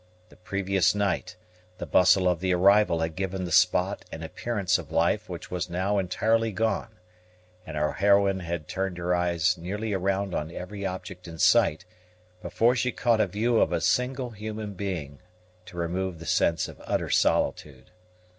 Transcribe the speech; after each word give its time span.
The 0.29 0.35
previous 0.35 0.95
night, 0.95 1.35
the 1.77 1.85
bustle 1.85 2.27
of 2.27 2.39
the 2.39 2.55
arrival 2.55 3.01
had 3.01 3.15
given 3.15 3.45
the 3.45 3.51
spot 3.51 4.03
an 4.11 4.23
appearance 4.23 4.79
of 4.79 4.91
life 4.91 5.29
which 5.29 5.51
was 5.51 5.69
now 5.69 5.99
entirely 5.99 6.51
gone; 6.51 6.97
and 7.67 7.77
our 7.77 7.91
heroine 7.93 8.39
had 8.39 8.67
turned 8.67 8.97
her 8.97 9.13
eyes 9.13 9.59
nearly 9.59 9.93
around 9.93 10.33
on 10.33 10.49
every 10.49 10.87
object 10.87 11.27
in 11.27 11.37
sight, 11.37 11.85
before 12.41 12.75
she 12.75 12.91
caught 12.91 13.21
a 13.21 13.27
view 13.27 13.59
of 13.59 13.71
a 13.71 13.79
single 13.79 14.31
human 14.31 14.73
being 14.73 15.21
to 15.67 15.77
remove 15.77 16.17
the 16.17 16.25
sense 16.25 16.67
of 16.67 16.81
utter 16.85 17.11
solitude. 17.11 17.91